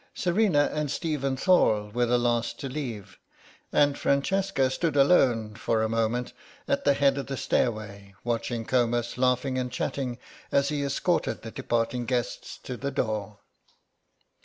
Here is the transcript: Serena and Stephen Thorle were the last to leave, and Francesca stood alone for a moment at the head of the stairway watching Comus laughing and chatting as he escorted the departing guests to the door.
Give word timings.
Serena 0.15 0.67
and 0.73 0.89
Stephen 0.89 1.37
Thorle 1.37 1.91
were 1.91 2.07
the 2.07 2.17
last 2.17 2.59
to 2.59 2.67
leave, 2.67 3.19
and 3.71 3.95
Francesca 3.99 4.71
stood 4.71 4.95
alone 4.95 5.53
for 5.53 5.83
a 5.83 5.89
moment 5.89 6.33
at 6.67 6.85
the 6.85 6.95
head 6.95 7.19
of 7.19 7.27
the 7.27 7.37
stairway 7.37 8.15
watching 8.23 8.65
Comus 8.65 9.15
laughing 9.15 9.59
and 9.59 9.71
chatting 9.71 10.17
as 10.51 10.69
he 10.69 10.81
escorted 10.83 11.43
the 11.43 11.51
departing 11.51 12.05
guests 12.07 12.57
to 12.63 12.77
the 12.77 12.89
door. 12.89 13.37